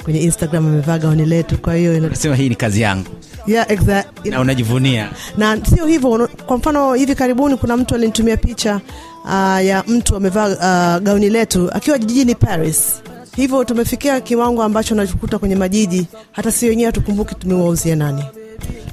kwenye 0.04 0.20
Instagram 0.20 0.66
amevaa 0.66 0.98
gauni 0.98 1.26
letu, 1.26 1.58
kwa 1.58 1.74
hiyo 1.74 1.96
ina- 1.96 2.08
Nasema 2.08 2.36
hii 2.36 2.48
ni 2.48 2.54
kazi 2.54 2.80
yangu 2.80 3.06
yeah, 3.46 3.70
exact, 3.70 4.26
na 4.26 4.40
unajivunia. 4.40 5.10
na 5.38 5.58
sio 5.74 5.86
hivyo. 5.86 6.28
Kwa 6.46 6.56
mfano 6.56 6.94
hivi 6.94 7.14
karibuni 7.14 7.56
kuna 7.56 7.76
mtu 7.76 7.94
alinitumia 7.94 8.36
picha 8.36 8.80
uh, 9.24 9.64
ya 9.64 9.84
mtu 9.88 10.16
amevaa 10.16 10.48
uh, 10.96 11.02
gauni 11.02 11.30
letu 11.30 11.70
akiwa 11.72 11.98
jijini 11.98 12.34
Paris. 12.34 13.02
Hivyo 13.36 13.64
tumefikia 13.64 14.20
kiwango 14.20 14.62
ambacho 14.62 14.94
unakuta 14.94 15.38
kwenye 15.38 15.56
majiji 15.56 16.06
hata 16.32 16.52
si 16.52 16.68
wenyewe 16.68 16.86
hatukumbuki 16.86 17.34
tumewauzia 17.34 17.96
nani. 17.96 18.24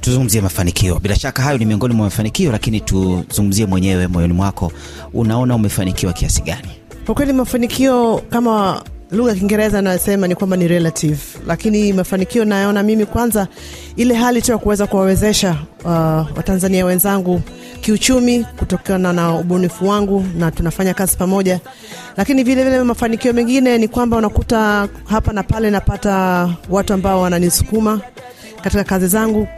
Tuzungumzie 0.00 0.40
mafanikio. 0.40 0.98
Bila 0.98 1.16
shaka 1.16 1.42
hayo 1.42 1.58
ni 1.58 1.64
miongoni 1.66 1.94
mwa 1.94 2.04
mafanikio, 2.06 2.52
lakini 2.52 2.80
tuzungumzie 2.80 3.66
mwenyewe 3.66 4.06
moyoni 4.06 4.32
mwako, 4.34 4.72
unaona 5.14 5.54
umefanikiwa 5.54 6.12
kiasi 6.12 6.42
gani? 6.42 6.68
Kwa 7.06 7.14
kweli 7.14 7.32
mafanikio 7.32 8.22
kama 8.30 8.82
lugha 9.10 9.30
ya 9.30 9.36
Kiingereza 9.36 9.78
anasema 9.78 10.26
ni 10.28 10.34
kwamba 10.34 10.56
ni 10.56 10.68
relative, 10.68 11.18
lakini 11.46 11.92
mafanikio 11.92 12.44
nayona 12.44 12.82
mimi, 12.82 13.06
kwanza 13.06 13.48
ile 13.96 14.14
hali 14.14 14.42
tu 14.42 14.52
ya 14.52 14.58
kuweza 14.58 14.86
kuwawezesha 14.86 15.56
uh, 15.84 15.90
Watanzania 16.36 16.84
wenzangu 16.84 17.42
kiuchumi 17.80 18.44
kutokana 18.58 19.12
na 19.12 19.34
ubunifu 19.38 19.88
wangu 19.88 20.24
na 20.38 20.50
tunafanya 20.50 20.94
kazi 20.94 21.16
pamoja, 21.16 21.60
lakini 22.16 22.44
vile 22.44 22.64
vile 22.64 22.82
mafanikio 22.82 23.32
mengine 23.32 23.78
ni 23.78 23.88
kwamba 23.88 24.16
unakuta 24.16 24.88
hapa 25.04 25.32
na 25.32 25.42
pale 25.42 25.70
napata 25.70 26.48
watu 26.70 26.92
ambao 26.92 27.20
wananisukuma 27.20 28.00
katika 28.62 28.84
kazi 28.84 29.06
zangu 29.06 29.48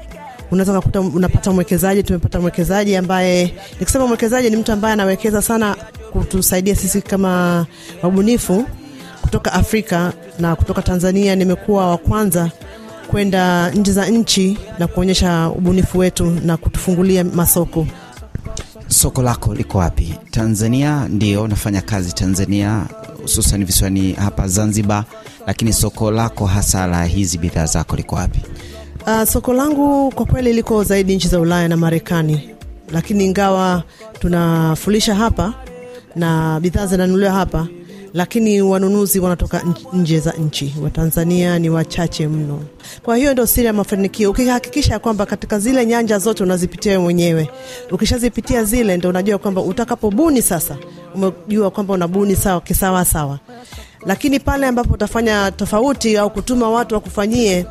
unaweza 0.54 0.80
kukuta 0.80 1.00
unapata 1.00 1.52
mwekezaji. 1.52 2.02
Tumepata 2.02 2.40
mwekezaji 2.40 2.96
ambaye, 2.96 3.54
nikisema 3.80 4.06
mwekezaji 4.06 4.50
ni 4.50 4.56
mtu 4.56 4.72
ambaye 4.72 4.92
anawekeza 4.92 5.42
sana 5.42 5.76
kutusaidia 6.12 6.76
sisi 6.76 7.02
kama 7.02 7.66
wabunifu 8.02 8.64
kutoka 9.22 9.52
Afrika 9.52 10.12
na 10.38 10.56
kutoka 10.56 10.82
Tanzania. 10.82 11.36
Nimekuwa 11.36 11.90
wa 11.90 11.98
kwanza 11.98 12.50
kwenda 13.10 13.70
nje 13.70 13.92
za 13.92 14.06
nchi 14.06 14.58
na 14.78 14.86
kuonyesha 14.86 15.48
ubunifu 15.48 15.98
wetu 15.98 16.30
na 16.30 16.56
kutufungulia 16.56 17.24
masoko. 17.24 17.86
Soko 18.88 19.22
lako 19.22 19.54
liko 19.54 19.78
wapi? 19.78 20.14
Tanzania? 20.30 21.08
Ndio, 21.08 21.48
nafanya 21.48 21.80
kazi 21.80 22.12
Tanzania, 22.12 22.86
hususan 23.22 23.64
visiwani 23.64 24.12
hapa 24.12 24.48
Zanzibar, 24.48 25.04
lakini 25.46 25.72
soko 25.72 26.10
lako 26.10 26.46
hasa 26.46 26.86
la 26.86 27.04
hizi 27.04 27.38
bidhaa 27.38 27.66
zako 27.66 27.96
liko 27.96 28.14
wapi? 28.16 28.40
Uh, 29.06 29.24
soko 29.24 29.52
langu 29.52 30.10
kwa 30.14 30.26
kweli 30.26 30.52
liko 30.52 30.84
zaidi 30.84 31.16
nchi 31.16 31.28
za 31.28 31.40
Ulaya 31.40 31.68
na 31.68 31.76
Marekani, 31.76 32.50
lakini 32.92 33.24
ingawa 33.24 33.82
tunafulisha 34.20 35.14
hapa 35.14 35.54
na 36.16 36.60
bidhaa 36.60 36.86
zinanunuliwa 36.86 37.32
hapa, 37.32 37.68
lakini 38.14 38.62
wanunuzi 38.62 39.20
wanatoka 39.20 39.62
nje 39.92 40.20
za 40.20 40.32
nchi. 40.32 40.74
Watanzania 40.82 41.58
ni 41.58 41.70
wachache 41.70 42.28
mno. 42.28 42.60
Kwa 43.02 43.16
hiyo 43.16 43.32
ndio 43.32 43.46
siri 43.46 43.66
ya 43.66 43.72
mafanikio, 43.72 44.30
ukihakikisha 44.30 44.98
kwamba 44.98 45.26
katika 45.26 45.58
zile 45.58 45.86
nyanja 45.86 46.18
zote 46.18 46.42
unazipitia 46.42 47.00
mwenyewe. 47.00 47.50
Ukishazipitia 47.90 48.64
zile, 48.64 48.96
ndio 48.96 49.10
unajua 49.10 49.38
kwamba 49.38 49.62
utakapobuni 49.62 50.42
sasa, 50.42 50.76
umejua 51.14 51.70
kwamba 51.70 51.94
unabuni 51.94 52.36
sawa 52.36 52.60
kisawa 52.60 53.04
sawa, 53.04 53.38
lakini 54.06 54.40
pale 54.40 54.66
ambapo 54.66 54.94
utafanya 54.94 55.50
tofauti 55.50 56.16
au 56.16 56.30
kutuma 56.30 56.70
watu 56.70 56.94
wakufanyie 56.94 57.66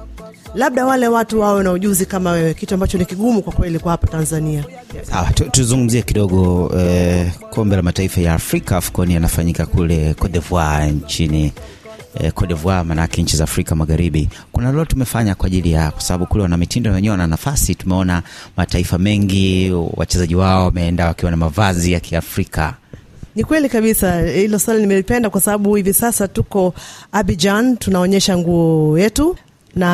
labda 0.55 0.85
wale 0.85 1.07
watu 1.07 1.39
wawe 1.39 1.63
na 1.63 1.71
ujuzi 1.71 2.05
kama 2.05 2.31
wewe, 2.31 2.53
kitu 2.53 2.73
ambacho 2.73 2.97
ni 2.97 3.05
kigumu 3.05 3.41
kwa 3.41 3.53
kweli 3.53 3.79
kwa 3.79 3.91
hapa 3.91 4.07
Tanzania. 4.07 4.63
Sawa, 5.01 5.29
tuzungumzie 5.31 6.01
kidogo 6.01 6.71
eh, 6.79 7.31
kombe 7.49 7.75
la 7.75 7.81
mataifa 7.81 8.21
ya 8.21 8.33
Afrika 8.33 8.77
AFCON 8.77 9.11
yanafanyika 9.11 9.65
kule 9.65 10.13
Cote 10.13 10.33
d'Ivoire 10.33 10.91
nchini 10.91 11.51
eh, 12.19 12.31
Cote 12.33 12.47
d'Ivoire, 12.53 12.83
maanake 12.83 13.21
nchi 13.21 13.37
za 13.37 13.43
Afrika 13.43 13.75
Magharibi. 13.75 14.29
Kuna 14.51 14.71
lolote 14.71 14.91
tumefanya 14.91 15.35
kwa 15.35 15.47
ajili 15.47 15.71
ya, 15.71 15.91
kwa 15.91 16.01
sababu 16.01 16.25
kule 16.25 16.43
wana 16.43 16.57
mitindo 16.57 16.89
na 16.89 16.95
wenyewe 16.95 17.11
wana 17.11 17.27
nafasi. 17.27 17.75
Tumeona 17.75 18.23
mataifa 18.57 18.97
mengi 18.97 19.71
wachezaji 19.93 20.35
wao 20.35 20.65
wameenda 20.65 21.05
wakiwa 21.07 21.31
na 21.31 21.37
mavazi 21.37 21.91
ya 21.91 21.99
Kiafrika. 21.99 22.73
Ni 23.35 23.43
kweli 23.43 23.69
kabisa, 23.69 24.21
hilo 24.21 24.59
swali 24.59 24.81
nimelipenda 24.81 25.29
kwa 25.29 25.41
sababu 25.41 25.75
hivi 25.75 25.93
sasa 25.93 26.27
tuko 26.27 26.73
Abidjan, 27.11 27.77
tunaonyesha 27.77 28.37
nguo 28.37 28.99
yetu 28.99 29.35
na 29.75 29.89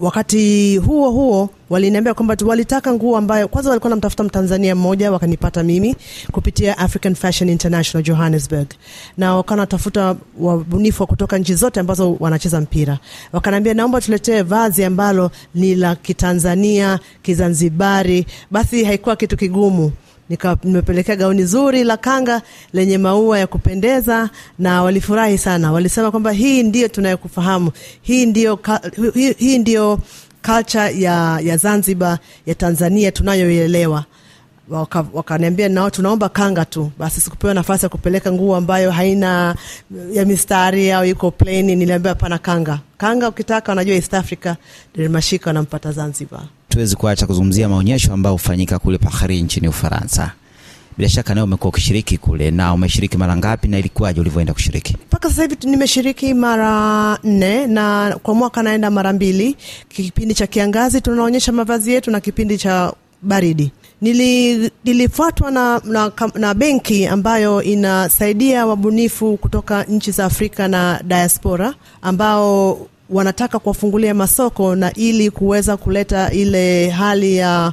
wakati 0.00 0.76
huo 0.76 1.10
huo 1.10 1.50
waliniambia 1.70 2.14
kwamba 2.14 2.36
walitaka 2.46 2.92
nguo 2.94 3.16
ambayo 3.16 3.48
kwanza 3.48 3.70
walikuwa 3.70 3.90
namtafuta 3.90 4.22
mtanzania 4.24 4.74
mmoja 4.74 5.12
wakanipata 5.12 5.62
mimi 5.62 5.96
kupitia 6.32 6.78
african 6.78 7.14
fashion 7.14 7.48
international 7.50 8.04
johannesburg. 8.06 8.68
Na 9.16 9.34
wakawa 9.36 9.56
natafuta 9.56 10.16
wabunifu 10.40 11.02
wa 11.02 11.06
kutoka 11.06 11.38
nchi 11.38 11.54
zote 11.54 11.80
ambazo 11.80 12.16
wanacheza 12.20 12.60
mpira. 12.60 12.98
Wakanaambia 13.32 13.74
naomba 13.74 14.00
tuletee 14.00 14.42
vazi 14.42 14.84
ambalo 14.84 15.30
ni 15.54 15.74
la 15.74 15.96
kitanzania 15.96 16.98
kizanzibari. 17.22 18.26
Basi 18.50 18.84
haikuwa 18.84 19.16
kitu 19.16 19.36
kigumu 19.36 19.92
Nika- 20.30 20.56
nimepelekea 20.64 21.16
gauni 21.16 21.44
zuri 21.44 21.84
la 21.84 21.96
kanga 21.96 22.42
lenye 22.72 22.98
maua 22.98 23.38
ya 23.38 23.46
kupendeza 23.46 24.30
na 24.58 24.82
walifurahi 24.82 25.38
sana. 25.38 25.72
Walisema 25.72 26.10
kwamba 26.10 26.32
hii 26.32 26.62
ndio 26.62 26.88
tunayokufahamu. 26.88 27.70
Hii 28.02 28.26
ndio, 28.26 28.58
hii, 29.14 29.32
hii 29.32 29.58
ndio 29.58 29.98
culture 30.46 31.00
ya, 31.00 31.40
ya 31.42 31.56
zanzibar 31.56 32.18
ya 32.46 32.54
tanzania 32.54 33.12
tunayoielewa. 33.12 34.04
Waka- 34.68 35.68
nao 35.68 35.90
tunaomba 35.90 36.28
kanga 36.28 36.64
tu. 36.64 36.90
Basi 36.98 37.20
sikupewa 37.20 37.54
nafasi 37.54 37.84
ya 37.84 37.88
kupeleka 37.88 38.32
nguo 38.32 38.56
ambayo 38.56 38.90
haina 38.90 39.54
ya 40.12 40.24
mistari 40.24 40.92
au 40.92 41.04
iko 41.04 41.30
plain. 41.30 41.66
Niliambia 41.66 42.08
hapana 42.10 42.38
kanga. 42.38 42.78
Kanga 42.98 43.28
ukitaka 43.28 43.72
wanajua 43.72 43.94
east 43.94 44.14
africa 44.14 44.54
derimashika 44.96 45.50
wanampata 45.50 45.92
zanzibar 45.92 46.42
tuwezi 46.78 46.96
kuacha 46.96 47.26
kuzungumzia 47.26 47.68
maonyesho 47.68 48.12
ambayo 48.12 48.32
hufanyika 48.32 48.78
kule 48.78 48.98
Paris 48.98 49.42
nchini 49.42 49.68
Ufaransa. 49.68 50.32
Bila 50.96 51.08
shaka 51.08 51.34
nawe 51.34 51.44
umekuwa 51.44 51.68
ukishiriki 51.68 52.18
kule, 52.18 52.50
na 52.50 52.72
umeshiriki 52.74 53.16
mara 53.16 53.36
ngapi 53.36 53.68
na 53.68 53.78
ilikuwaje 53.78 54.20
ulivyoenda 54.20 54.52
kushiriki? 54.52 54.96
mpaka 55.06 55.28
sasa 55.28 55.42
hivi 55.42 55.56
nimeshiriki 55.64 56.34
mara 56.34 57.18
nne 57.24 57.66
na 57.66 58.16
kwa 58.22 58.34
mwaka 58.34 58.62
naenda 58.62 58.90
mara 58.90 59.12
mbili 59.12 59.56
kipindi 59.88 60.34
cha 60.34 60.46
kiangazi 60.46 61.00
tunaonyesha 61.00 61.52
mavazi 61.52 61.92
yetu 61.92 62.10
na 62.10 62.20
kipindi 62.20 62.58
cha 62.58 62.92
baridi 63.22 63.72
Nili, 64.00 64.70
nilifuatwa 64.84 65.50
na, 65.50 65.80
na, 65.84 66.12
na 66.34 66.54
benki 66.54 67.06
ambayo 67.06 67.62
inasaidia 67.62 68.66
wabunifu 68.66 69.36
kutoka 69.36 69.84
nchi 69.84 70.10
za 70.10 70.24
afrika 70.24 70.68
na 70.68 71.00
diaspora 71.04 71.74
ambao 72.02 72.78
wanataka 73.10 73.58
kuwafungulia 73.58 74.14
masoko 74.14 74.74
na 74.76 74.92
ili 74.94 75.30
kuweza 75.30 75.76
kuleta 75.76 76.30
ile 76.32 76.88
hali 76.90 77.36
ya 77.36 77.72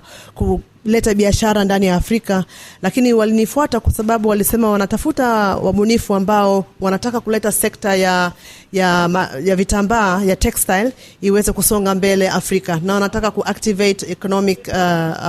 kuleta 0.85 1.13
biashara 1.13 1.63
ndani 1.63 1.85
ya 1.85 1.95
Afrika, 1.95 2.43
lakini 2.81 3.13
walinifuata 3.13 3.79
kwa 3.79 3.93
sababu 3.93 4.29
walisema 4.29 4.69
wanatafuta 4.69 5.27
wabunifu 5.55 6.15
ambao 6.15 6.65
wanataka 6.81 7.19
kuleta 7.19 7.51
sekta 7.51 7.95
ya, 7.95 8.31
ya, 8.73 9.09
ya 9.43 9.55
vitambaa 9.55 10.21
ya 10.23 10.35
textile 10.35 10.91
iweze 11.21 11.51
kusonga 11.51 11.95
mbele 11.95 12.29
Afrika 12.29 12.79
na 12.83 12.93
wanataka 12.93 13.31
kuactivate 13.31 14.11
economic 14.11 14.59
uh, 14.67 14.73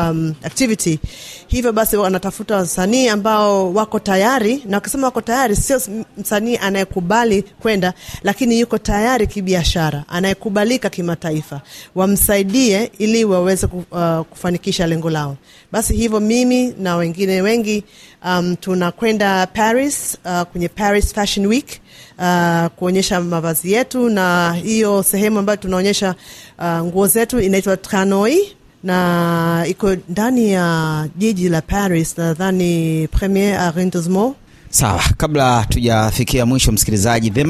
um, 0.01 0.35
activity. 0.43 0.99
Hivyo 1.47 1.73
basi 1.73 1.97
wanatafuta 1.97 2.57
wasanii 2.57 3.09
ambao 3.09 3.75
wako 3.75 3.99
tayari, 3.99 4.63
na 4.67 4.77
wakisema 4.77 5.07
wako 5.07 5.21
tayari, 5.21 5.57
sio 5.57 5.81
msanii 6.19 6.57
anayekubali 6.57 7.43
kwenda, 7.43 7.93
lakini 8.23 8.61
yuko 8.61 8.79
tayari 8.79 9.27
kibiashara, 9.27 10.05
anayekubalika 10.09 10.91
kimataifa, 10.91 11.61
wamsaidie 11.95 12.91
ili 12.99 13.25
waweze 13.25 13.67
uh, 13.67 14.21
kufanikisha 14.21 14.87
lengo 14.87 15.11
lao. 15.11 15.37
Basi 15.73 15.97
hivyo 15.97 16.21
mimi 16.21 16.75
na 16.79 16.97
wengine 16.97 17.43
wengi 17.43 17.85
um, 18.25 18.57
tunakwenda 18.57 19.47
Paris 19.47 20.19
uh, 20.25 20.43
kwenye 20.43 20.69
Paris 20.69 21.15
Fashion 21.15 21.47
Week 21.47 21.81
uh, 22.19 22.67
kuonyesha 22.67 23.21
mavazi 23.21 23.73
yetu, 23.73 24.09
na 24.09 24.53
hiyo 24.53 25.03
sehemu 25.03 25.39
ambayo 25.39 25.57
tunaonyesha 25.57 26.15
uh, 26.59 26.65
nguo 26.67 27.07
zetu 27.07 27.41
inaitwa 27.41 27.77
Tranoi 27.77 28.57
na 28.85 29.65
iko 29.69 29.97
ndani 30.09 30.53
ya 30.53 31.09
jiji 31.17 31.49
la 31.49 31.63
Paris, 31.63 32.19
nadhani 32.19 33.09
Premier 33.09 33.61
Arrondissement. 33.61 34.35
Sawa, 34.71 35.03
kabla 35.17 35.67
tujafikia 35.69 36.47
mwisho, 36.47 36.73
msikilizaji, 36.73 37.31
The 37.31 37.45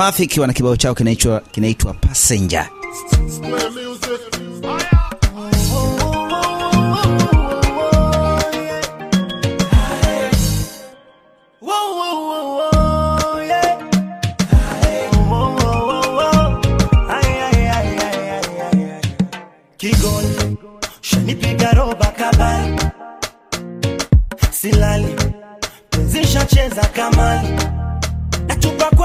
na 0.46 0.52
kibao 0.52 0.76
chao 0.76 0.94
kinaitwa 0.94 1.40
kinaitwa 1.40 1.94
Passenger. 1.94 2.68
Silali. 24.60 25.14
Penzisha 25.90 26.44
cheza 26.44 26.82
kamali, 26.82 27.48
natupa 28.48 28.95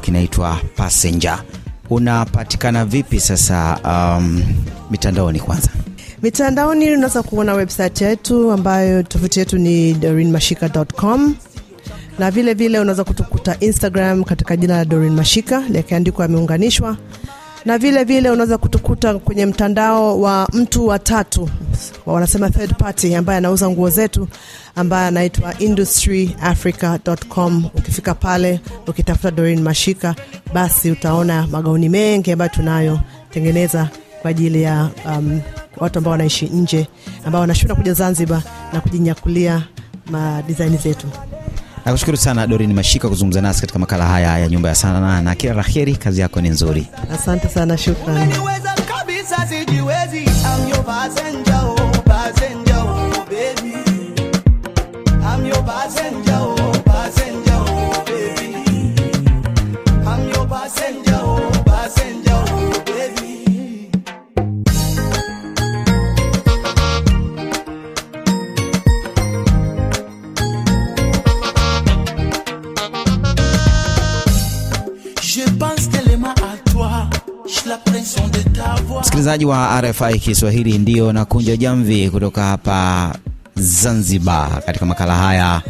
kinaitwa 0.00 0.58
Passenger. 0.76 1.42
Unapatikana 1.90 2.84
vipi 2.84 3.20
sasa 3.20 3.78
um, 3.84 4.42
mitandaoni 4.90 5.40
kwanza? 5.40 5.68
Mitandaoni 6.22 6.90
unaweza 6.94 7.22
kuona 7.22 7.54
website 7.54 8.00
yetu 8.00 8.52
ambayo 8.52 9.02
tovuti 9.02 9.38
yetu 9.38 9.58
ni 9.58 9.92
dorinmashika.com 9.94 11.34
na 12.18 12.30
vile 12.30 12.54
vile 12.54 12.80
unaweza 12.80 13.04
kutukuta 13.04 13.56
Instagram 13.60 14.24
katika 14.24 14.56
jina 14.56 14.76
la 14.76 14.84
Dorin 14.84 15.12
Mashika 15.12 15.60
likiandikwa 15.68 16.24
ameunganishwa, 16.24 16.96
na 17.64 17.78
vile 17.78 18.04
vile 18.04 18.30
unaweza 18.30 18.58
kutukuta 18.58 19.18
kwenye 19.18 19.46
mtandao 19.46 20.20
wa 20.20 20.48
mtu 20.52 20.86
wa 20.86 20.98
tatu, 20.98 21.48
wanasema 22.06 22.50
third 22.50 22.74
party, 22.76 23.14
ambaye 23.14 23.38
anauza 23.38 23.70
nguo 23.70 23.90
zetu 23.90 24.28
ambaye 24.76 25.06
anaitwa 25.08 25.58
industryafrica.com. 25.58 27.64
Ukifika 27.74 28.14
pale 28.14 28.60
ukitafuta 28.86 29.30
Dorin 29.30 29.60
Mashika, 29.62 30.14
basi 30.54 30.90
utaona 30.90 31.46
magauni 31.46 31.88
mengi 31.88 32.32
ambayo 32.32 32.50
tunayotengeneza 32.54 33.88
kwa 34.22 34.30
ajili 34.30 34.62
ya 34.62 34.88
um, 35.06 35.40
watu 35.76 35.98
ambao 35.98 36.12
wanaishi 36.12 36.46
nje 36.46 36.86
ambao 37.24 37.40
wanashinda 37.40 37.74
kuja 37.74 37.92
Zanzibar 37.92 38.42
na 38.72 38.80
kujinyakulia 38.80 39.62
madizaini 40.10 40.76
zetu. 40.76 41.06
Nakushukuru 41.84 42.16
sana 42.16 42.46
Dorin 42.46 42.72
Mashika 42.74 43.08
kuzungumza 43.08 43.40
nasi 43.40 43.60
katika 43.60 43.78
makala 43.78 44.06
haya 44.06 44.38
ya 44.38 44.48
Nyumba 44.48 44.68
ya 44.68 44.74
Sanaa, 44.74 45.20
na 45.22 45.34
kila 45.34 45.54
la 45.54 45.62
heri, 45.62 45.96
kazi 45.96 46.20
yako 46.20 46.40
ni 46.40 46.48
nzuri. 46.48 46.86
Asante 47.14 47.48
sana, 47.48 47.78
shukrani. 47.78 48.34
Msikilizaji 79.00 79.44
wa 79.44 79.80
RFI 79.80 80.18
Kiswahili, 80.18 80.78
ndiyo 80.78 81.12
nakunja 81.12 81.56
jamvi 81.56 82.10
kutoka 82.10 82.42
hapa 82.44 83.14
Zanzibar 83.54 84.62
katika 84.66 84.86
makala 84.86 85.14
haya 85.16 85.62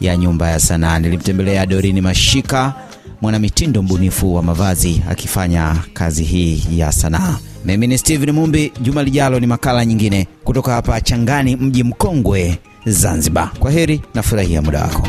ya 0.00 0.16
Nyumba 0.16 0.50
ya 0.50 0.60
Sanaa. 0.60 0.98
Nilimtembelea 0.98 1.66
Dorini 1.66 2.00
Mashika, 2.00 2.74
mwanamitindo 3.22 3.82
mbunifu 3.82 4.34
wa 4.34 4.42
mavazi, 4.42 5.02
akifanya 5.10 5.76
kazi 5.92 6.24
hii 6.24 6.62
ya 6.76 6.92
sanaa. 6.92 7.38
Mimi 7.64 7.86
ni 7.86 7.98
Steven 7.98 8.30
Mumbi. 8.30 8.72
Juma 8.80 9.02
lijalo 9.02 9.40
ni 9.40 9.46
makala 9.46 9.84
nyingine 9.86 10.26
kutoka 10.44 10.72
hapa 10.72 11.00
Changani, 11.00 11.56
mji 11.56 11.84
mkongwe 11.84 12.58
Zanzibar. 12.86 13.50
Kwa 13.58 13.70
heri 13.70 14.00
nafurahia 14.14 14.62
muda 14.62 14.82
wako. 14.82 15.08